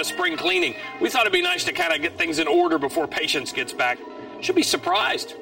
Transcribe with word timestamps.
a 0.00 0.02
of 0.02 0.06
spring 0.06 0.36
cleaning. 0.36 0.74
We 1.00 1.10
thought 1.10 1.22
it'd 1.22 1.32
be 1.32 1.42
nice 1.42 1.64
to 1.64 1.72
kind 1.72 1.92
of 1.92 2.00
get 2.00 2.16
things 2.16 2.38
in 2.38 2.48
order 2.48 2.78
before 2.78 3.06
patience 3.06 3.52
gets 3.52 3.72
back. 3.72 3.98
Should 4.40 4.56
be 4.56 4.62
surprised 4.62 5.34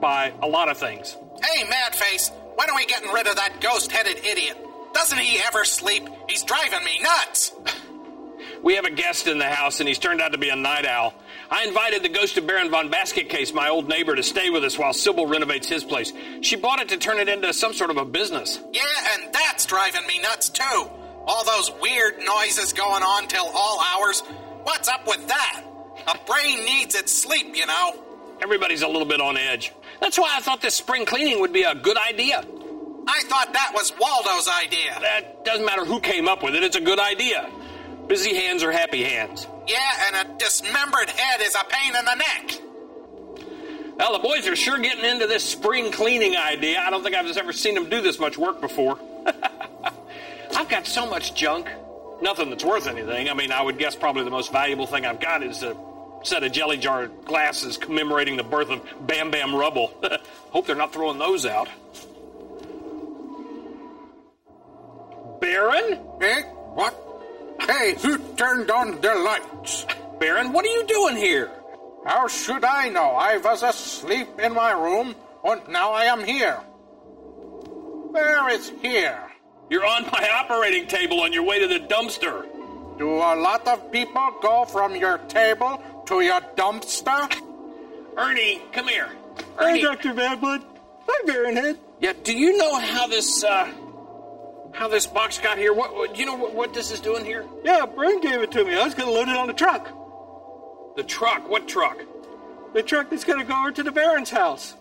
by 0.00 0.32
a 0.42 0.46
lot 0.46 0.68
of 0.68 0.76
things. 0.76 1.16
Hey, 1.42 1.64
Madface, 1.64 2.30
when 2.54 2.68
are 2.68 2.76
we 2.76 2.84
getting 2.84 3.10
rid 3.10 3.26
of 3.26 3.36
that 3.36 3.60
ghost 3.60 3.90
headed 3.90 4.24
idiot? 4.24 4.58
Doesn't 4.92 5.18
he 5.18 5.40
ever 5.40 5.64
sleep? 5.64 6.06
He's 6.28 6.42
driving 6.42 6.84
me 6.84 7.00
nuts. 7.02 7.52
We 8.62 8.76
have 8.76 8.84
a 8.84 8.90
guest 8.90 9.26
in 9.26 9.38
the 9.38 9.48
house, 9.48 9.80
and 9.80 9.88
he's 9.88 9.98
turned 9.98 10.20
out 10.20 10.32
to 10.32 10.38
be 10.38 10.48
a 10.48 10.56
night 10.56 10.86
owl. 10.86 11.14
I 11.50 11.64
invited 11.64 12.02
the 12.02 12.08
ghost 12.08 12.36
of 12.38 12.46
Baron 12.46 12.70
von 12.70 12.90
Basket 12.90 13.28
Case, 13.28 13.52
my 13.52 13.68
old 13.68 13.88
neighbor, 13.88 14.14
to 14.14 14.22
stay 14.22 14.50
with 14.50 14.64
us 14.64 14.78
while 14.78 14.92
Sybil 14.92 15.26
renovates 15.26 15.68
his 15.68 15.84
place. 15.84 16.12
She 16.40 16.56
bought 16.56 16.80
it 16.80 16.88
to 16.90 16.96
turn 16.96 17.18
it 17.18 17.28
into 17.28 17.52
some 17.52 17.74
sort 17.74 17.90
of 17.90 17.96
a 17.96 18.04
business. 18.04 18.58
Yeah, 18.72 18.82
and 19.14 19.32
that's 19.32 19.66
driving 19.66 20.06
me 20.06 20.18
nuts 20.20 20.48
too. 20.48 20.90
All 21.26 21.44
those 21.44 21.72
weird 21.80 22.18
noises 22.18 22.72
going 22.72 23.02
on 23.02 23.28
till 23.28 23.46
all 23.46 23.80
hours. 23.92 24.20
What's 24.64 24.88
up 24.88 25.06
with 25.06 25.26
that? 25.28 25.62
A 26.06 26.18
brain 26.26 26.64
needs 26.64 26.94
its 26.94 27.12
sleep, 27.12 27.56
you 27.56 27.66
know. 27.66 27.94
Everybody's 28.42 28.82
a 28.82 28.88
little 28.88 29.06
bit 29.06 29.20
on 29.20 29.36
edge. 29.36 29.72
That's 30.00 30.18
why 30.18 30.34
I 30.36 30.40
thought 30.40 30.60
this 30.60 30.74
spring 30.74 31.06
cleaning 31.06 31.40
would 31.40 31.52
be 31.52 31.62
a 31.62 31.74
good 31.74 31.96
idea. 31.96 32.44
I 33.06 33.22
thought 33.24 33.52
that 33.52 33.72
was 33.74 33.92
Waldo's 33.98 34.48
idea. 34.48 34.98
That 35.00 35.44
doesn't 35.44 35.64
matter 35.64 35.84
who 35.84 36.00
came 36.00 36.28
up 36.28 36.42
with 36.42 36.54
it, 36.54 36.62
it's 36.62 36.76
a 36.76 36.80
good 36.80 36.98
idea. 36.98 37.50
Busy 38.06 38.34
hands 38.34 38.62
are 38.62 38.72
happy 38.72 39.02
hands. 39.02 39.46
Yeah, 39.66 39.78
and 40.06 40.28
a 40.28 40.38
dismembered 40.38 41.08
head 41.08 41.40
is 41.40 41.54
a 41.54 41.64
pain 41.64 41.96
in 41.96 42.04
the 42.04 42.14
neck. 42.14 42.60
Well, 43.96 44.12
the 44.12 44.18
boys 44.18 44.46
are 44.48 44.56
sure 44.56 44.78
getting 44.78 45.04
into 45.04 45.26
this 45.26 45.44
spring 45.44 45.92
cleaning 45.92 46.36
idea. 46.36 46.80
I 46.80 46.90
don't 46.90 47.02
think 47.02 47.14
I've 47.14 47.34
ever 47.36 47.52
seen 47.52 47.74
them 47.74 47.88
do 47.88 48.00
this 48.00 48.18
much 48.18 48.36
work 48.36 48.60
before. 48.60 48.98
I've 50.54 50.68
got 50.68 50.86
so 50.86 51.06
much 51.06 51.34
junk. 51.34 51.68
Nothing 52.22 52.50
that's 52.50 52.64
worth 52.64 52.86
anything. 52.86 53.28
I 53.28 53.34
mean, 53.34 53.50
I 53.50 53.62
would 53.62 53.78
guess 53.78 53.96
probably 53.96 54.24
the 54.24 54.30
most 54.30 54.52
valuable 54.52 54.86
thing 54.86 55.04
I've 55.04 55.20
got 55.20 55.42
is 55.42 55.62
a 55.62 55.76
set 56.22 56.42
of 56.42 56.52
jelly 56.52 56.78
jar 56.78 57.06
glasses 57.06 57.76
commemorating 57.76 58.36
the 58.36 58.44
birth 58.44 58.70
of 58.70 58.82
Bamm-Bamm 59.06 59.54
Rubble. 59.54 59.92
Hope 60.50 60.66
they're 60.66 60.76
not 60.76 60.92
throwing 60.92 61.18
those 61.18 61.44
out. 61.44 61.68
Baron? 65.40 65.98
Eh? 66.22 66.42
What? 66.42 67.00
Hey, 67.60 67.94
who 68.00 68.18
turned 68.36 68.70
on 68.70 69.00
the 69.00 69.14
lights? 69.14 69.86
Baron, 70.18 70.52
what 70.52 70.64
are 70.64 70.70
you 70.70 70.86
doing 70.86 71.16
here? 71.16 71.50
How 72.06 72.28
should 72.28 72.64
I 72.64 72.88
know? 72.88 73.10
I 73.10 73.38
was 73.38 73.62
asleep 73.62 74.28
in 74.38 74.54
my 74.54 74.72
room, 74.72 75.14
and 75.44 75.68
now 75.68 75.92
I 75.92 76.04
am 76.04 76.22
here. 76.24 76.56
Where 78.10 78.48
is 78.50 78.70
here? 78.80 79.33
You're 79.70 79.86
on 79.86 80.04
my 80.04 80.28
operating 80.32 80.86
table 80.86 81.20
on 81.20 81.32
your 81.32 81.42
way 81.42 81.58
to 81.60 81.66
the 81.66 81.80
dumpster. 81.86 82.46
Do 82.98 83.14
a 83.14 83.34
lot 83.34 83.66
of 83.66 83.90
people 83.90 84.30
go 84.40 84.64
from 84.64 84.94
your 84.94 85.18
table 85.18 85.82
to 86.06 86.20
your 86.20 86.40
dumpster? 86.56 87.34
Ernie, 88.16 88.62
come 88.72 88.88
here. 88.88 89.10
Ernie. 89.58 89.82
Hi, 89.82 89.94
Dr. 89.94 90.14
Badblood. 90.14 90.62
Hi, 91.08 91.26
Baronhead. 91.26 91.78
Yeah, 92.00 92.12
do 92.22 92.36
you 92.36 92.56
know 92.56 92.78
how 92.78 93.06
this, 93.06 93.42
uh, 93.42 93.72
how 94.72 94.88
this 94.88 95.06
box 95.06 95.38
got 95.38 95.58
here? 95.58 95.72
What, 95.72 95.94
what 95.94 96.14
do 96.14 96.20
you 96.20 96.26
know 96.26 96.36
what, 96.36 96.54
what 96.54 96.74
this 96.74 96.90
is 96.92 97.00
doing 97.00 97.24
here? 97.24 97.44
Yeah, 97.64 97.86
Brain 97.86 98.20
gave 98.20 98.42
it 98.42 98.52
to 98.52 98.64
me. 98.64 98.74
I 98.74 98.84
was 98.84 98.94
going 98.94 99.08
to 99.08 99.14
load 99.14 99.28
it 99.28 99.36
on 99.36 99.46
the 99.46 99.54
truck. 99.54 99.88
The 100.96 101.02
truck? 101.02 101.48
What 101.48 101.66
truck? 101.66 101.98
The 102.74 102.82
truck 102.82 103.10
that's 103.10 103.24
going 103.24 103.40
to 103.40 103.44
go 103.44 103.58
over 103.58 103.72
to 103.72 103.82
the 103.82 103.92
Baron's 103.92 104.30
house. 104.30 104.74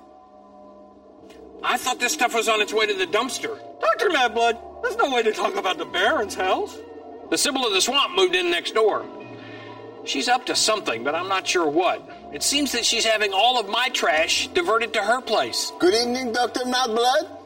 I 1.63 1.77
thought 1.77 1.99
this 1.99 2.13
stuff 2.13 2.35
was 2.35 2.49
on 2.49 2.61
its 2.61 2.73
way 2.73 2.85
to 2.85 2.93
the 2.93 3.07
dumpster. 3.07 3.57
Dr. 3.79 4.09
Madblood, 4.09 4.59
there's 4.83 4.97
no 4.97 5.09
way 5.09 5.23
to 5.23 5.31
talk 5.31 5.55
about 5.55 5.77
the 5.79 5.85
Baron's 5.85 6.35
house. 6.35 6.77
The 7.29 7.37
Sybil 7.37 7.65
of 7.65 7.73
the 7.73 7.81
Swamp 7.81 8.15
moved 8.15 8.35
in 8.35 8.51
next 8.51 8.75
door. 8.75 9.05
She's 10.05 10.27
up 10.27 10.45
to 10.47 10.55
something, 10.55 11.03
but 11.03 11.15
I'm 11.15 11.29
not 11.29 11.47
sure 11.47 11.67
what. 11.67 12.07
It 12.33 12.43
seems 12.43 12.73
that 12.73 12.85
she's 12.85 13.05
having 13.05 13.31
all 13.33 13.59
of 13.59 13.69
my 13.69 13.89
trash 13.89 14.47
diverted 14.49 14.93
to 14.93 15.01
her 15.01 15.21
place. 15.21 15.71
Good 15.79 15.93
evening, 15.93 16.33
Dr. 16.33 16.65
Madblood. 16.65 17.37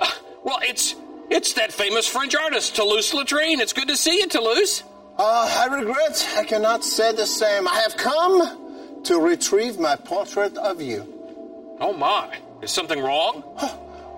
Uh, 0.00 0.10
well, 0.42 0.58
it's 0.62 0.94
it's 1.28 1.54
that 1.54 1.72
famous 1.72 2.06
French 2.06 2.34
artist, 2.34 2.74
Toulouse 2.76 3.12
Latrine. 3.12 3.60
It's 3.60 3.72
good 3.72 3.88
to 3.88 3.96
see 3.96 4.18
you, 4.18 4.28
Toulouse. 4.28 4.82
Uh, 5.18 5.66
I 5.68 5.74
regret 5.74 6.26
I 6.36 6.44
cannot 6.44 6.84
say 6.84 7.12
the 7.12 7.26
same. 7.26 7.66
I 7.68 7.80
have 7.80 7.96
come 7.96 9.02
to 9.04 9.18
retrieve 9.18 9.78
my 9.78 9.96
portrait 9.96 10.56
of 10.56 10.80
you. 10.80 11.76
Oh, 11.80 11.92
my. 11.92 12.38
Is 12.62 12.70
something 12.70 13.00
wrong? 13.00 13.42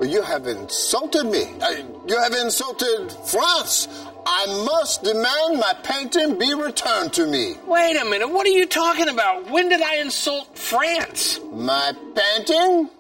You 0.01 0.23
have 0.23 0.47
insulted 0.47 1.25
me. 1.25 1.45
Uh, 1.61 1.83
you 2.07 2.19
have 2.19 2.33
insulted 2.33 3.13
France. 3.27 3.89
I 4.25 4.47
must 4.65 5.03
demand 5.03 5.59
my 5.59 5.75
painting 5.83 6.39
be 6.39 6.55
returned 6.55 7.13
to 7.15 7.27
me. 7.27 7.57
Wait 7.67 7.97
a 7.97 8.05
minute. 8.05 8.29
What 8.29 8.47
are 8.47 8.51
you 8.51 8.67
talking 8.67 9.09
about? 9.09 9.51
When 9.51 9.69
did 9.69 9.81
I 9.83 9.97
insult 9.97 10.57
France? 10.57 11.41
My 11.53 11.93
painting? 12.15 12.91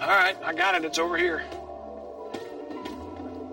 All 0.00 0.08
right, 0.08 0.36
I 0.44 0.52
got 0.52 0.74
it. 0.74 0.84
It's 0.84 0.98
over 0.98 1.16
here. 1.16 1.44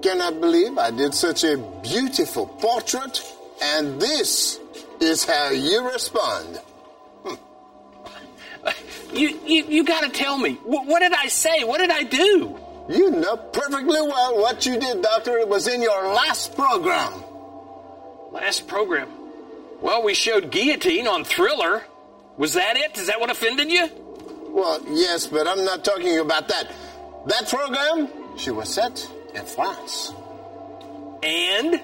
Cannot 0.01 0.39
believe 0.41 0.77
I 0.77 0.91
did 0.91 1.13
such 1.13 1.43
a 1.43 1.57
beautiful 1.83 2.47
portrait, 2.47 3.21
and 3.61 3.99
this 3.99 4.59
is 4.99 5.23
how 5.23 5.49
you 5.49 5.89
respond. 5.91 6.59
You, 9.13 9.39
you, 9.45 9.65
you 9.65 9.83
got 9.83 10.03
to 10.03 10.09
tell 10.09 10.37
me. 10.37 10.55
What, 10.63 10.87
what 10.87 10.99
did 10.99 11.13
I 11.13 11.27
say? 11.27 11.63
What 11.63 11.79
did 11.79 11.91
I 11.91 12.03
do? 12.03 12.59
You 12.87 13.11
know 13.11 13.35
perfectly 13.37 14.01
well 14.01 14.37
what 14.39 14.65
you 14.65 14.79
did, 14.79 15.01
Doctor. 15.01 15.37
It 15.37 15.47
was 15.47 15.67
in 15.67 15.81
your 15.81 16.13
last 16.13 16.55
program. 16.55 17.23
Last 18.31 18.67
program? 18.67 19.09
Well, 19.81 20.03
we 20.03 20.13
showed 20.13 20.51
guillotine 20.51 21.07
on 21.07 21.23
Thriller. 21.23 21.83
Was 22.37 22.53
that 22.53 22.77
it? 22.77 22.97
Is 22.97 23.07
that 23.07 23.19
what 23.19 23.29
offended 23.29 23.71
you? 23.71 23.89
Well, 24.49 24.81
yes, 24.89 25.27
but 25.27 25.47
I'm 25.47 25.65
not 25.65 25.83
talking 25.83 26.19
about 26.19 26.47
that. 26.49 26.71
That 27.25 27.49
program, 27.49 28.09
she 28.37 28.51
was 28.51 28.73
set 28.73 29.09
in 29.33 29.45
France. 29.45 30.13
And? 31.23 31.81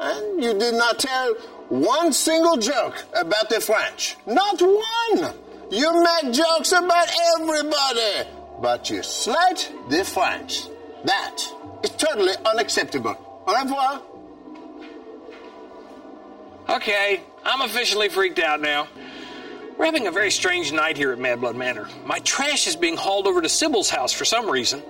And 0.00 0.42
you 0.42 0.56
did 0.58 0.74
not 0.74 0.98
tell 0.98 1.34
one 1.68 2.12
single 2.12 2.56
joke 2.56 3.04
about 3.14 3.50
the 3.50 3.60
French. 3.60 4.16
Not 4.26 4.60
one! 4.60 5.34
You 5.70 6.02
make 6.02 6.32
jokes 6.32 6.72
about 6.72 7.08
everybody, 7.36 8.28
but 8.60 8.90
you 8.90 9.02
slight 9.02 9.72
the 9.88 10.04
French. 10.04 10.64
That 11.04 11.36
is 11.82 11.90
totally 11.90 12.34
unacceptable. 12.44 13.16
Au 13.46 13.62
revoir. 13.62 14.02
Okay, 16.68 17.20
I'm 17.44 17.62
officially 17.62 18.08
freaked 18.08 18.38
out 18.38 18.60
now. 18.60 18.88
We're 19.78 19.86
having 19.86 20.08
a 20.08 20.10
very 20.10 20.30
strange 20.30 20.72
night 20.72 20.96
here 20.96 21.12
at 21.12 21.18
Mad 21.18 21.40
Blood 21.40 21.56
Manor. 21.56 21.88
My 22.04 22.18
trash 22.18 22.66
is 22.66 22.74
being 22.74 22.96
hauled 22.96 23.26
over 23.26 23.40
to 23.40 23.48
Sybil's 23.48 23.88
house 23.88 24.12
for 24.12 24.24
some 24.24 24.50
reason. 24.50 24.82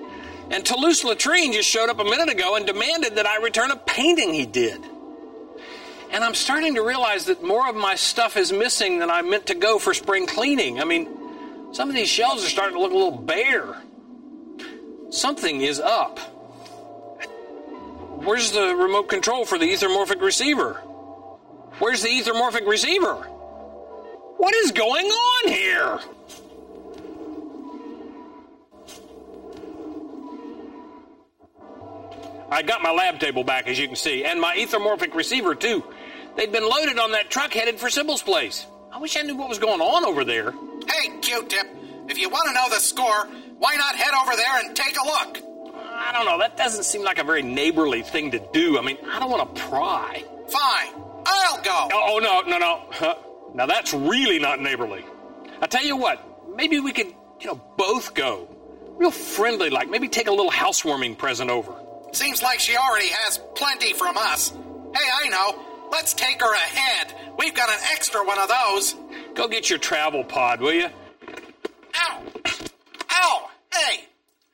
And 0.51 0.65
Toulouse 0.65 1.05
Latrine 1.05 1.53
just 1.53 1.69
showed 1.69 1.91
up 1.91 1.99
a 1.99 2.05
minute 2.05 2.31
ago 2.31 2.57
and 2.57 2.67
demanded 2.67 3.17
that 3.17 3.27
I 3.27 3.37
return 3.37 3.71
a 3.71 3.77
painting 3.77 4.33
he 4.33 4.47
did. 4.47 4.83
And 6.11 6.25
I'm 6.25 6.35
starting 6.35 6.77
to 6.77 6.83
realize 6.83 7.27
that 7.27 7.43
more 7.43 7.69
of 7.69 7.77
my 7.77 7.97
stuff 7.97 8.39
is 8.39 8.51
missing 8.51 8.99
than 8.99 9.11
I 9.11 9.21
meant 9.21 9.47
to 9.47 9.55
go 9.55 9.79
for 9.79 9.93
spring 9.93 10.27
cleaning. 10.27 10.81
I 10.81 10.85
mean, 10.85 11.07
some 11.73 11.89
of 11.89 11.95
these 11.95 12.09
shelves 12.09 12.45
are 12.45 12.49
starting 12.49 12.77
to 12.77 12.81
look 12.81 12.93
a 12.93 12.97
little 12.97 13.11
bare. 13.11 13.77
Something 15.11 15.63
is 15.63 15.81
up. 15.81 16.19
Where's 18.25 18.51
the 18.51 18.75
remote 18.75 19.09
control 19.09 19.45
for 19.45 19.59
the 19.59 19.67
ethermorphic 19.67 20.21
receiver? 20.21 20.75
Where's 21.79 22.03
the 22.03 22.09
ethermorphic 22.09 22.67
receiver? 22.67 23.15
What 24.37 24.55
is 24.55 24.73
going 24.73 25.07
on 25.07 25.49
here? 25.49 26.01
I 32.51 32.63
got 32.63 32.83
my 32.83 32.91
lab 32.91 33.21
table 33.21 33.45
back, 33.45 33.69
as 33.69 33.79
you 33.79 33.87
can 33.87 33.97
see, 33.97 34.25
and 34.25 34.41
my 34.41 34.57
ethermorphic 34.57 35.15
receiver, 35.15 35.55
too. 35.55 35.85
They'd 36.37 36.51
been 36.53 36.69
loaded 36.69 36.99
on 36.99 37.13
that 37.13 37.31
truck 37.31 37.53
headed 37.53 37.79
for 37.79 37.91
Sybil's 37.91 38.23
place. 38.23 38.67
I 38.93 38.99
wish 38.99 39.17
I 39.17 39.23
knew 39.23 39.37
what 39.37 39.49
was 39.49 39.59
going 39.59 39.81
on 39.81 40.05
over 40.05 40.25
there. 40.25 40.53
Hey, 40.89 41.18
Q-Tip, 41.29 41.67
if 42.09 42.19
you 42.19 42.31
want 42.31 42.49
to 42.49 42.55
know 42.55 42.71
the 42.71 42.81
score, 42.81 43.27
why 43.59 43.77
not 43.77 43.95
head 43.95 44.15
over 44.15 44.35
there 44.35 44.61
and 44.65 44.75
take 44.75 44.97
a 44.97 45.05
look? 45.05 45.39
I 45.77 46.11
don't 46.11 46.25
know. 46.25 46.39
That 46.39 46.57
doesn't 46.57 46.85
seem 46.85 47.03
like 47.03 47.19
a 47.19 47.23
very 47.23 47.43
neighborly 47.43 48.01
thing 48.01 48.31
to 48.31 48.39
do. 48.55 48.79
I 48.79 48.81
mean, 48.81 48.97
I 49.07 49.19
don't 49.19 49.31
want 49.31 49.55
to 49.55 49.63
pry. 49.65 50.25
Fine. 50.49 51.03
I'll 51.27 51.61
go. 51.61 51.89
Oh, 51.93 52.15
oh 52.15 52.19
no, 52.19 52.41
no, 52.41 52.57
no. 52.57 52.83
Huh. 52.91 53.15
Now 53.53 53.67
that's 53.67 53.93
really 53.93 54.39
not 54.39 54.63
neighborly. 54.63 55.05
I 55.61 55.67
tell 55.67 55.85
you 55.85 55.99
what, 55.99 56.25
maybe 56.57 56.81
we 56.81 56.93
could, 56.93 57.09
you 57.41 57.47
know, 57.49 57.61
both 57.77 58.15
go. 58.15 58.49
Real 58.97 59.11
friendly 59.11 59.69
like. 59.69 59.91
Maybe 59.91 60.09
take 60.09 60.29
a 60.29 60.33
little 60.33 60.51
housewarming 60.51 61.17
present 61.17 61.51
over. 61.51 61.75
Seems 62.13 62.43
like 62.43 62.59
she 62.59 62.75
already 62.75 63.09
has 63.09 63.39
plenty 63.55 63.93
from 63.93 64.17
us. 64.17 64.49
Hey, 64.95 65.09
I 65.25 65.29
know. 65.29 65.63
Let's 65.93 66.15
take 66.15 66.41
her 66.41 66.55
ahead. 66.55 67.15
We've 67.39 67.55
got 67.55 67.69
an 67.69 67.81
extra 67.93 68.25
one 68.25 68.39
of 68.39 68.49
those. 68.49 68.97
Go 69.35 69.47
get 69.47 69.69
your 69.69 69.79
travel 69.79 70.25
pod, 70.25 70.63
will 70.63 70.73
you? 70.73 70.89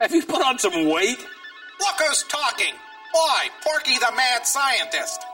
Have 0.05 0.15
you 0.15 0.23
put 0.23 0.45
on 0.45 0.59
some 0.59 0.91
weight? 0.91 1.17
Look 1.81 1.97
who's 1.99 2.25
talking! 2.25 2.75
Why, 3.13 3.49
Porky 3.63 3.97
the 3.97 4.13
mad 4.15 4.47
scientist! 4.47 5.25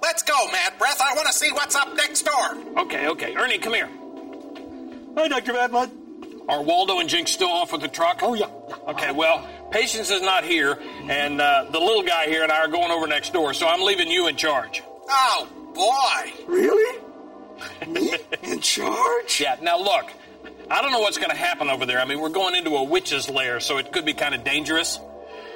Let's 0.00 0.22
go, 0.22 0.32
Mad 0.50 0.72
Breath. 0.78 1.02
I 1.02 1.12
want 1.12 1.26
to 1.26 1.34
see 1.34 1.52
what's 1.52 1.76
up 1.76 1.94
next 1.94 2.22
door. 2.22 2.56
Okay, 2.78 3.08
okay. 3.08 3.36
Ernie, 3.36 3.58
come 3.58 3.74
here. 3.74 3.90
Hi, 5.18 5.28
Dr. 5.28 5.52
Bad 5.52 5.70
Blood. 5.70 5.90
Are 6.48 6.62
Waldo 6.62 6.98
and 6.98 7.10
Jinx 7.10 7.30
still 7.30 7.50
off 7.50 7.72
with 7.72 7.82
the 7.82 7.88
truck? 7.88 8.20
Oh, 8.22 8.32
yeah. 8.32 8.48
Okay, 8.88 9.12
well, 9.12 9.46
Patience 9.70 10.10
is 10.10 10.22
not 10.22 10.44
here, 10.44 10.78
and 11.10 11.38
uh, 11.38 11.66
the 11.70 11.78
little 11.78 12.02
guy 12.02 12.24
here 12.24 12.42
and 12.42 12.50
I 12.50 12.60
are 12.60 12.68
going 12.68 12.90
over 12.90 13.06
next 13.06 13.34
door, 13.34 13.52
so 13.52 13.68
I'm 13.68 13.82
leaving 13.82 14.10
you 14.10 14.28
in 14.28 14.36
charge. 14.36 14.82
Oh, 15.10 15.46
boy. 15.74 16.32
Really? 16.50 17.00
Me? 17.86 18.16
In 18.44 18.60
charge? 18.60 19.42
Yeah, 19.42 19.58
now 19.60 19.78
look, 19.78 20.10
I 20.68 20.82
don't 20.82 20.90
know 20.90 21.00
what's 21.00 21.18
going 21.18 21.30
to 21.30 21.36
happen 21.36 21.68
over 21.68 21.86
there. 21.86 22.00
I 22.00 22.04
mean, 22.04 22.20
we're 22.20 22.28
going 22.28 22.54
into 22.56 22.76
a 22.76 22.82
witch's 22.82 23.30
lair, 23.30 23.60
so 23.60 23.78
it 23.78 23.92
could 23.92 24.04
be 24.04 24.14
kind 24.14 24.34
of 24.34 24.42
dangerous. 24.42 24.98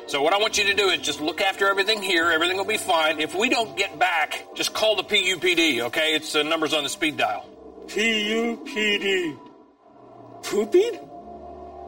So 0.06 0.22
what 0.22 0.32
I 0.32 0.38
want 0.38 0.56
you 0.58 0.64
to 0.64 0.74
do 0.74 0.88
is 0.90 1.00
just 1.00 1.20
look 1.20 1.40
after 1.40 1.68
everything 1.68 2.02
here. 2.02 2.30
Everything 2.30 2.56
will 2.56 2.64
be 2.64 2.76
fine. 2.76 3.20
If 3.20 3.34
we 3.34 3.48
don't 3.48 3.76
get 3.76 3.98
back, 3.98 4.46
just 4.54 4.72
call 4.72 4.96
the 4.96 5.04
PUPD, 5.04 5.80
okay? 5.82 6.14
It's 6.14 6.32
the 6.32 6.44
numbers 6.44 6.72
on 6.72 6.84
the 6.84 6.88
speed 6.88 7.16
dial. 7.16 7.44
P-U-P-D. 7.88 9.36
Pooping? 10.42 10.98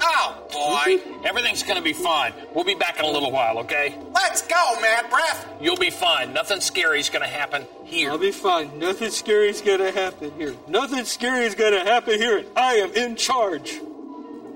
Oh, 0.04 0.48
boy. 0.52 1.00
Everything's 1.24 1.62
going 1.62 1.76
to 1.76 1.82
be 1.82 1.92
fine. 1.92 2.32
We'll 2.54 2.64
be 2.64 2.74
back 2.74 2.98
in 2.98 3.04
a 3.04 3.10
little 3.10 3.30
while, 3.30 3.58
okay? 3.58 3.96
Let's 4.32 4.46
go, 4.46 4.80
Mad 4.80 5.10
Breath. 5.10 5.46
You'll 5.60 5.76
be 5.76 5.90
fine. 5.90 6.32
Nothing 6.32 6.62
scary's 6.62 7.10
going 7.10 7.20
to 7.20 7.28
happen 7.28 7.66
here. 7.84 8.10
I'll 8.10 8.16
be 8.16 8.30
fine. 8.30 8.78
Nothing 8.78 9.10
scary's 9.10 9.60
gonna 9.60 9.90
happen 9.90 10.32
here. 10.38 10.54
Nothing 10.66 11.04
scary's 11.04 11.54
gonna 11.54 11.84
happen 11.84 12.18
here. 12.18 12.46
I 12.56 12.76
am 12.76 12.94
in 12.94 13.16
charge. 13.16 13.78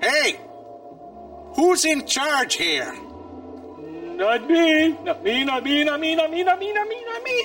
Hey, 0.01 0.39
who's 1.53 1.85
in 1.85 2.07
charge 2.07 2.55
here? 2.55 2.91
Not 4.15 4.49
me. 4.49 4.97
Not 5.03 5.23
me, 5.23 5.43
not 5.43 5.63
me, 5.63 5.83
not 5.83 5.99
me, 6.01 6.15
not 6.15 6.31
me, 6.31 6.43
not 6.43 6.59
me, 6.59 6.73
not 6.73 6.87
me, 6.87 7.05
not 7.05 7.23
me. 7.23 7.43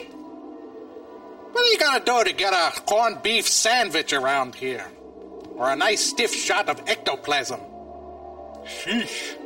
What 1.52 1.66
are 1.66 1.70
you 1.70 1.78
gonna 1.78 2.02
do 2.02 2.24
to 2.24 2.32
get 2.32 2.54
a 2.54 2.80
corned 2.80 3.22
beef 3.22 3.46
sandwich 3.46 4.14
around 4.14 4.54
here? 4.54 4.86
Or 5.56 5.70
a 5.70 5.76
nice 5.76 6.00
stiff 6.00 6.34
shot 6.34 6.70
of 6.70 6.80
ectoplasm? 6.88 7.60
Sheesh. 8.64 9.36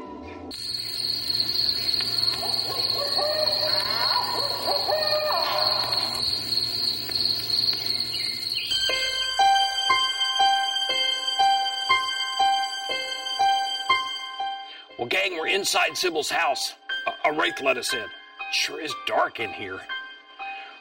Well, 14.98 15.08
gang, 15.08 15.37
we're 15.37 15.48
inside 15.48 15.96
Sybil's 15.96 16.31
house. 16.31 16.75
A, 17.06 17.31
a 17.31 17.38
wraith 17.38 17.60
let 17.60 17.76
us 17.76 17.93
in. 17.93 18.04
Sure 18.52 18.81
is 18.81 18.94
dark 19.06 19.40
in 19.40 19.52
here. 19.52 19.81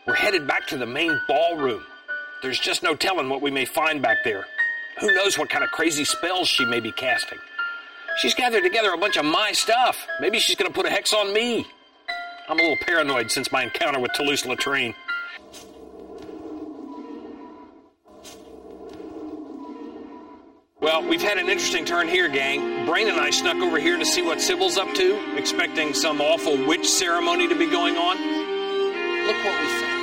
We're 0.07 0.15
headed 0.15 0.47
back 0.47 0.67
to 0.67 0.77
the 0.77 0.85
main 0.85 1.19
ballroom. 1.27 1.83
There's 2.41 2.59
just 2.59 2.83
no 2.83 2.95
telling 2.95 3.27
what 3.27 3.41
we 3.41 3.51
may 3.51 3.65
find 3.65 4.01
back 4.01 4.17
there. 4.23 4.45
Who 5.01 5.13
knows 5.13 5.37
what 5.37 5.49
kind 5.49 5.63
of 5.63 5.71
crazy 5.71 6.05
spells 6.05 6.47
she 6.47 6.63
may 6.65 6.79
be 6.79 6.91
casting. 6.91 7.39
She's 8.17 8.33
gathered 8.33 8.63
together 8.63 8.93
a 8.93 8.97
bunch 8.97 9.17
of 9.17 9.25
my 9.25 9.51
stuff. 9.51 10.07
Maybe 10.21 10.39
she's 10.39 10.55
going 10.55 10.71
to 10.71 10.75
put 10.75 10.85
a 10.85 10.89
hex 10.89 11.13
on 11.13 11.33
me. 11.33 11.67
I'm 12.47 12.59
a 12.59 12.61
little 12.61 12.77
paranoid 12.81 13.31
since 13.31 13.51
my 13.51 13.63
encounter 13.63 13.99
with 13.99 14.13
Toulouse 14.13 14.45
Latrine. 14.45 14.95
Well, 20.85 21.01
we've 21.01 21.19
had 21.19 21.39
an 21.39 21.49
interesting 21.49 21.83
turn 21.83 22.07
here, 22.07 22.27
gang. 22.27 22.85
Brain 22.85 23.09
and 23.09 23.19
I 23.19 23.31
snuck 23.31 23.57
over 23.57 23.79
here 23.79 23.97
to 23.97 24.05
see 24.05 24.21
what 24.21 24.39
Sybil's 24.39 24.77
up 24.77 24.93
to, 24.93 25.35
expecting 25.35 25.95
some 25.95 26.21
awful 26.21 26.63
witch 26.67 26.87
ceremony 26.87 27.47
to 27.47 27.55
be 27.55 27.65
going 27.65 27.97
on. 27.97 28.15
Look 29.25 29.35
what 29.43 29.59
we 29.59 29.67
found. 29.81 29.95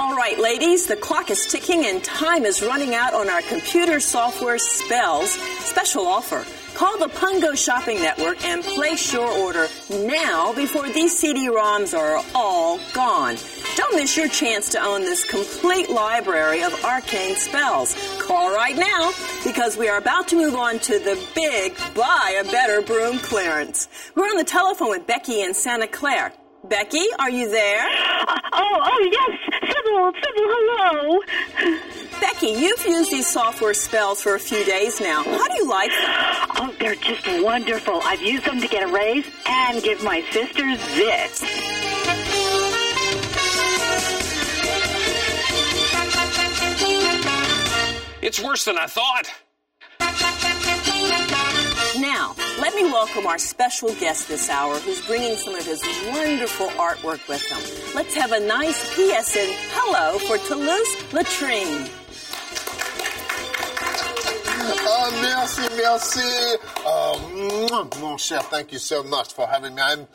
All 0.00 0.16
right, 0.16 0.40
ladies, 0.40 0.88
the 0.88 0.96
clock 0.96 1.30
is 1.30 1.46
ticking 1.46 1.86
and 1.86 2.02
time 2.02 2.44
is 2.44 2.60
running 2.60 2.96
out 2.96 3.14
on 3.14 3.30
our 3.30 3.42
computer 3.42 4.00
software 4.00 4.58
spells. 4.58 5.30
Special 5.60 6.08
offer. 6.08 6.44
Call 6.82 6.98
the 6.98 7.06
Pungo 7.06 7.56
Shopping 7.56 8.00
Network 8.00 8.44
and 8.44 8.60
place 8.60 9.12
your 9.12 9.28
order 9.30 9.68
now 9.88 10.52
before 10.52 10.88
these 10.88 11.16
CD-ROMs 11.16 11.96
are 11.96 12.20
all 12.34 12.80
gone. 12.92 13.36
Don't 13.76 13.94
miss 13.94 14.16
your 14.16 14.26
chance 14.26 14.68
to 14.70 14.82
own 14.84 15.02
this 15.02 15.24
complete 15.24 15.90
library 15.90 16.64
of 16.64 16.74
arcane 16.84 17.36
spells. 17.36 17.94
Call 18.20 18.52
right 18.52 18.76
now 18.76 19.12
because 19.44 19.76
we 19.76 19.88
are 19.88 19.96
about 19.96 20.26
to 20.26 20.34
move 20.34 20.56
on 20.56 20.80
to 20.80 20.98
the 20.98 21.24
big 21.36 21.76
Buy 21.94 22.42
a 22.44 22.50
Better 22.50 22.82
Broom 22.82 23.20
clearance. 23.20 23.86
We're 24.16 24.24
on 24.24 24.36
the 24.36 24.42
telephone 24.42 24.90
with 24.90 25.06
Becky 25.06 25.40
in 25.40 25.54
Santa 25.54 25.86
Clara. 25.86 26.32
Becky, 26.64 27.06
are 27.20 27.30
you 27.30 27.48
there? 27.48 27.86
Oh, 28.54 28.80
oh 28.82 29.08
yes, 29.12 29.38
Sybil, 29.72 30.12
Sybil, 30.20 30.48
hello. 30.50 32.11
Becky, 32.22 32.50
you've 32.50 32.86
used 32.86 33.10
these 33.10 33.26
software 33.26 33.74
spells 33.74 34.22
for 34.22 34.36
a 34.36 34.38
few 34.38 34.64
days 34.64 35.00
now. 35.00 35.24
How 35.24 35.48
do 35.48 35.54
you 35.54 35.68
like 35.68 35.90
them? 35.90 36.10
Oh, 36.56 36.74
they're 36.78 36.94
just 36.94 37.26
wonderful. 37.42 38.00
I've 38.04 38.22
used 38.22 38.44
them 38.44 38.60
to 38.60 38.68
get 38.68 38.88
a 38.88 38.92
raise 38.92 39.26
and 39.44 39.82
give 39.82 40.04
my 40.04 40.20
sisters 40.30 40.78
this. 40.94 41.42
It's 48.22 48.40
worse 48.40 48.66
than 48.66 48.78
I 48.78 48.86
thought. 48.86 49.24
Now, 51.98 52.36
let 52.60 52.72
me 52.76 52.84
welcome 52.84 53.26
our 53.26 53.38
special 53.38 53.92
guest 53.96 54.28
this 54.28 54.48
hour 54.48 54.78
who's 54.78 55.04
bringing 55.08 55.36
some 55.36 55.56
of 55.56 55.66
his 55.66 55.82
wonderful 56.06 56.68
artwork 56.68 57.28
with 57.28 57.42
him. 57.42 57.58
Let's 57.96 58.14
have 58.14 58.30
a 58.30 58.38
nice 58.38 58.94
PSN 58.94 59.56
hello 59.72 60.20
for 60.20 60.38
Toulouse 60.46 61.12
Latrine. 61.12 62.01
Oh, 64.64 65.18
merci, 65.22 65.62
merci. 65.76 66.58
Oh, 66.86 67.88
mon 68.00 68.16
cher, 68.18 68.42
thank 68.42 68.72
you 68.72 68.78
so 68.78 69.02
much 69.02 69.32
for 69.32 69.46
having 69.46 69.74
me. 69.74 69.82
I'm 69.82 70.06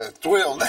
uh, 0.00 0.06
thrilled. 0.22 0.62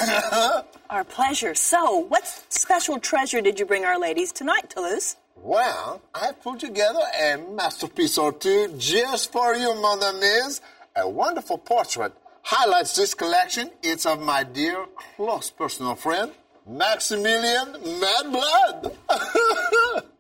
Our 0.90 1.04
pleasure. 1.04 1.56
So, 1.56 2.00
what 2.00 2.26
special 2.50 3.00
treasure 3.00 3.42
did 3.42 3.60
you 3.60 3.66
bring 3.66 3.84
our 3.84 4.00
ladies 4.00 4.32
tonight, 4.32 4.70
Toulouse? 4.70 5.18
well, 5.46 6.02
I 6.14 6.32
put 6.32 6.60
together 6.60 7.00
a 7.22 7.38
masterpiece 7.38 8.18
or 8.18 8.32
two 8.34 8.74
just 8.78 9.32
for 9.32 9.54
you, 9.54 9.76
mon 9.76 10.02
amis. 10.02 10.62
A 10.96 11.08
wonderful 11.08 11.58
portrait 11.58 12.14
highlights 12.42 12.96
this 12.96 13.14
collection. 13.14 13.70
It's 13.84 14.06
of 14.06 14.22
my 14.22 14.44
dear, 14.44 14.86
close 15.16 15.52
personal 15.52 15.96
friend, 15.96 16.32
Maximilian 16.68 17.74
Mad 18.00 18.32
Blood. 18.32 18.98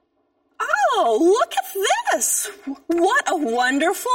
Oh, 0.59 1.17
look 1.21 1.53
at 1.53 1.65
this! 2.13 2.49
What 2.87 3.29
a 3.29 3.35
wonderful 3.35 4.11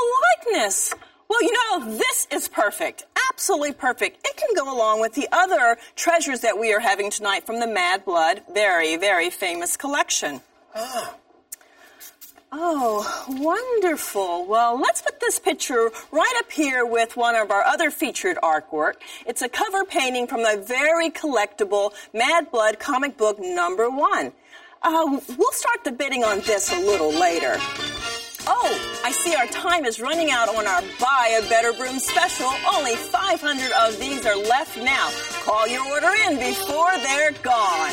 likeness! 0.47 0.95
Well, 1.29 1.43
you 1.43 1.53
know, 1.53 1.97
this 1.97 2.27
is 2.33 2.49
perfect. 2.49 3.05
Absolutely 3.31 3.73
perfect. 3.73 4.27
It 4.27 4.37
can 4.37 4.49
go 4.57 4.75
along 4.75 5.01
with 5.01 5.15
the 5.15 5.29
other 5.31 5.77
treasures 5.95 6.41
that 6.41 6.59
we 6.59 6.73
are 6.73 6.81
having 6.81 7.11
tonight 7.11 7.47
from 7.47 7.61
the 7.61 7.69
Mad 7.69 8.05
Blood, 8.05 8.43
very, 8.53 8.97
very 8.97 9.31
famous 9.31 9.77
collection. 9.77 10.41
Ah. 10.75 11.15
Oh, 12.53 13.27
wonderful. 13.29 14.45
Well, 14.45 14.81
let's 14.81 15.03
put 15.03 15.21
this 15.21 15.39
picture 15.39 15.93
right 16.11 16.35
up 16.39 16.51
here 16.51 16.85
with 16.85 17.17
one 17.17 17.37
of 17.37 17.53
our 17.53 17.63
other 17.63 17.93
featured 17.93 18.39
artwork. 18.43 18.95
It's 19.25 19.41
a 19.41 19.49
cover 19.49 19.85
painting 19.85 20.27
from 20.27 20.43
the 20.43 20.61
very 20.67 21.11
collectible 21.11 21.93
Mad 22.13 22.51
Blood 22.51 22.81
comic 22.81 23.17
book 23.17 23.39
number 23.39 23.89
one. 23.89 24.33
Uh, 24.83 25.21
we'll 25.37 25.53
start 25.53 25.85
the 25.85 25.93
bidding 25.93 26.25
on 26.25 26.41
this 26.41 26.73
a 26.73 26.79
little 26.81 27.13
later. 27.13 27.57
Oh, 28.47 29.01
I 29.05 29.13
see 29.13 29.35
our 29.35 29.47
time 29.49 29.85
is 29.85 30.01
running 30.01 30.31
out 30.31 30.49
on 30.49 30.67
our 30.67 30.81
Buy 30.99 31.39
a 31.39 31.49
Better 31.49 31.73
Broom 31.75 31.99
special. 31.99 32.51
Only 32.73 32.97
500 32.97 33.73
of 33.73 33.99
these 34.01 34.25
are 34.25 34.37
left 34.37 34.79
now. 34.79 35.11
Call 35.43 35.69
your 35.69 35.87
order 35.87 36.11
in 36.27 36.39
before 36.39 36.97
they're 36.99 37.33
gone. 37.43 37.93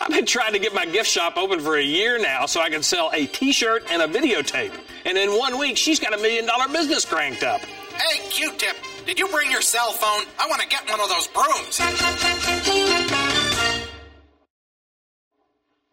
I've 0.00 0.10
been 0.10 0.26
trying 0.26 0.54
to 0.54 0.58
get 0.58 0.74
my 0.74 0.86
gift 0.86 1.08
shop 1.08 1.36
open 1.36 1.60
for 1.60 1.76
a 1.76 1.82
year 1.82 2.18
now 2.18 2.46
so 2.46 2.60
I 2.60 2.70
can 2.70 2.82
sell 2.82 3.10
a 3.12 3.26
t-shirt 3.26 3.84
and 3.90 4.02
a 4.02 4.08
videotape. 4.08 4.74
And 5.04 5.18
in 5.18 5.30
one 5.38 5.58
week, 5.58 5.76
she's 5.76 6.00
got 6.00 6.14
a 6.14 6.16
million 6.16 6.46
dollar 6.46 6.68
business 6.68 7.04
cranked 7.04 7.42
up. 7.42 7.60
Hey, 7.60 8.18
Q-Tip, 8.30 8.76
did 9.06 9.18
you 9.18 9.28
bring 9.28 9.50
your 9.50 9.60
cell 9.60 9.92
phone? 9.92 10.24
I 10.40 10.48
want 10.48 10.62
to 10.62 10.68
get 10.68 10.88
one 10.90 11.00
of 11.00 11.08
those 11.08 11.28
brooms. 11.28 12.31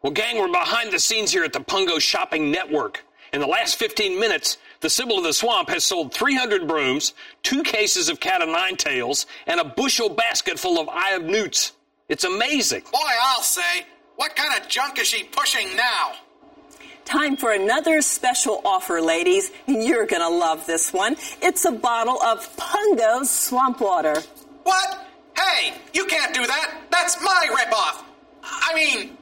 Well, 0.02 0.14
gang, 0.14 0.38
we're 0.38 0.48
behind 0.48 0.94
the 0.94 1.00
scenes 1.00 1.34
here 1.34 1.44
at 1.44 1.52
the 1.52 1.60
Pungo 1.60 2.00
Shopping 2.00 2.52
Network. 2.52 3.04
In 3.34 3.42
the 3.42 3.48
last 3.48 3.76
15 3.76 4.18
minutes, 4.18 4.58
the 4.80 4.90
Sybil 4.90 5.18
of 5.18 5.26
the 5.26 5.34
Swamp 5.34 5.68
has 5.68 5.84
sold 5.84 6.14
300 6.14 6.70
brooms, 6.70 7.14
two 7.44 7.64
cases 7.64 8.08
of 8.08 8.22
cat 8.22 8.42
o' 8.42 8.46
nine 8.46 8.78
tails, 8.78 9.26
and 9.46 9.60
a 9.60 9.66
bushel 9.66 10.08
basket 10.08 10.58
full 10.58 10.80
of 10.80 10.88
eye 10.88 11.16
of 11.16 11.24
newts. 11.24 11.74
It's 12.08 12.24
amazing. 12.24 12.84
Boy, 12.94 12.98
I'll 13.24 13.42
say, 13.42 13.86
what 14.16 14.38
kind 14.38 14.58
of 14.58 14.70
junk 14.70 15.00
is 15.00 15.08
she 15.08 15.26
pushing 15.26 15.76
now? 15.76 16.14
Time 17.04 17.36
for 17.36 17.52
another 17.52 18.02
special 18.02 18.62
offer, 18.64 19.02
ladies. 19.02 19.52
And 19.68 19.84
you're 19.84 20.06
going 20.06 20.22
to 20.22 20.30
love 20.30 20.66
this 20.66 20.94
one. 20.94 21.18
It's 21.42 21.66
a 21.66 21.72
bottle 21.72 22.22
of 22.22 22.48
Pungo's 22.56 23.30
Swamp 23.30 23.82
Water. 23.82 24.24
What? 24.64 25.08
Hey, 25.36 25.74
you 25.94 26.06
can't 26.06 26.34
do 26.34 26.48
that. 26.48 26.84
That's 26.90 27.22
my 27.22 27.48
ripoff. 27.52 28.06
I 28.44 28.74
mean, 28.74 29.18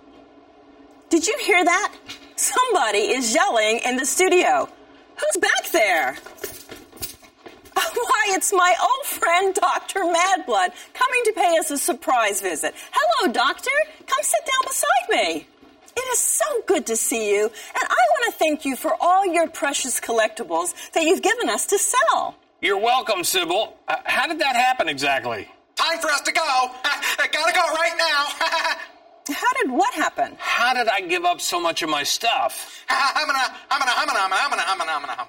Did 1.10 1.26
you 1.26 1.38
hear 1.42 1.64
that? 1.64 1.94
Somebody 2.36 3.00
is 3.00 3.34
yelling 3.34 3.80
in 3.86 3.98
the 3.98 4.06
studio. 4.06 4.70
Who's 5.16 5.42
back 5.42 5.72
there? 5.72 6.16
Why, 7.74 8.26
it's 8.30 8.52
my 8.52 8.76
old 8.82 9.06
friend, 9.06 9.54
Dr. 9.56 10.02
Madblood, 10.02 10.72
coming 10.94 11.22
to 11.26 11.34
pay 11.36 11.58
us 11.58 11.72
a 11.72 11.78
surprise 11.78 12.42
visit. 12.42 12.76
Hello, 12.92 13.32
Doctor. 13.32 13.72
Come 14.06 14.20
sit 14.22 14.46
down 14.46 14.62
beside 14.66 15.10
me. 15.10 15.48
It 15.96 16.14
is 16.14 16.20
so 16.20 16.46
good 16.68 16.86
to 16.88 16.96
see 16.96 17.32
you, 17.32 17.46
and 17.46 17.84
I 17.84 17.88
want 17.88 18.34
to 18.34 18.38
thank 18.38 18.66
you 18.66 18.76
for 18.76 18.94
all 19.02 19.26
your 19.26 19.48
precious 19.48 20.00
collectibles 20.00 20.74
that 20.92 21.04
you've 21.04 21.24
given 21.24 21.50
us 21.50 21.66
to 21.68 21.80
sell. 21.80 22.36
You're 22.62 22.78
welcome, 22.78 23.24
Sybil. 23.24 23.76
Uh, 23.88 23.96
how 24.04 24.28
did 24.28 24.40
that 24.40 24.56
happen 24.56 24.90
exactly? 24.90 25.48
time 25.78 26.00
for 26.00 26.10
us 26.10 26.22
to 26.22 26.32
go. 26.32 26.42
I 26.44 27.28
gotta 27.32 27.54
go 27.54 27.62
right 27.74 27.96
now. 27.98 28.78
How 29.28 29.54
did 29.62 29.72
what 29.72 29.94
happen? 29.94 30.36
How 30.40 30.74
did 30.74 30.88
I 30.88 31.02
give 31.02 31.26
up 31.26 31.42
so 31.42 31.60
much 31.60 31.82
of 31.82 31.90
my 31.90 32.04
stuff? 32.04 32.84
I'm 32.90 33.28
gonna, 33.28 33.40
I'm 33.70 33.80
gonna, 33.80 33.92
I'm 33.96 34.08
gonna, 34.08 34.20
I'm 34.20 34.30
gonna, 34.30 34.42
I'm 34.42 34.50
gonna, 34.50 34.64
I'm 34.68 34.78
gonna, 34.78 34.92
I'm 34.92 35.02
gonna. 35.02 35.28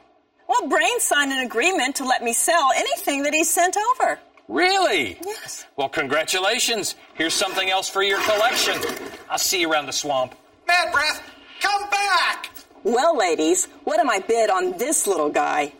Well, 0.49 0.69
Brain 0.69 1.01
signed 1.01 1.33
an 1.33 1.41
agreement 1.41 1.97
to 1.97 2.05
let 2.05 2.23
me 2.23 2.33
sell 2.33 2.71
anything 2.75 3.23
that 3.25 3.35
he 3.35 3.45
sent 3.45 3.77
over. 3.77 4.19
Really? 4.49 5.19
Yes. 5.25 5.67
Well, 5.77 5.91
congratulations. 5.91 6.95
Here's 7.15 7.35
something 7.35 7.69
else 7.69 7.89
for 7.89 8.03
your 8.03 8.21
collection. 8.23 8.81
I'll 9.29 9.37
see 9.39 9.61
you 9.61 9.71
around 9.71 9.87
the 9.87 9.93
swamp. 9.93 10.35
Mad 10.67 10.91
Breath, 10.93 11.23
come 11.61 11.91
back! 11.91 12.51
Well, 12.83 13.17
ladies, 13.17 13.67
what 13.85 14.01
am 14.01 14.09
I 14.09 14.21
bid 14.21 14.49
on 14.49 14.79
this 14.79 15.07
little 15.07 15.29
guy? 15.29 15.73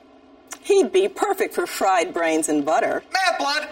He'd 0.63 0.93
be 0.93 1.09
perfect 1.09 1.55
for 1.55 1.67
fried 1.67 2.13
brains 2.13 2.51
and 2.51 2.65
butter. 2.65 3.03
Mad 3.11 3.39
Blood, 3.39 3.69